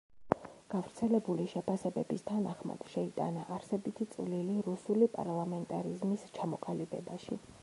გავრცელებული 0.73 1.45
შეფასებების 1.51 2.25
თანახმად, 2.31 2.87
შეიტანა 2.95 3.45
არსებითი 3.59 4.09
წვლილი 4.15 4.59
რუსული 4.71 5.11
პარლამენტარიზმის 5.19 6.31
ჩამოყალიბებაში. 6.41 7.45